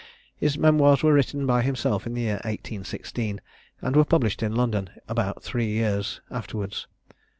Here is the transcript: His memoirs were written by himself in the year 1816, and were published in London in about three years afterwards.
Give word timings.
His 0.35 0.57
memoirs 0.57 1.03
were 1.03 1.13
written 1.13 1.45
by 1.45 1.61
himself 1.61 2.07
in 2.07 2.15
the 2.15 2.21
year 2.21 2.37
1816, 2.43 3.39
and 3.83 3.95
were 3.95 4.03
published 4.03 4.41
in 4.41 4.55
London 4.55 4.89
in 4.95 5.01
about 5.07 5.43
three 5.43 5.67
years 5.67 6.21
afterwards. 6.31 6.87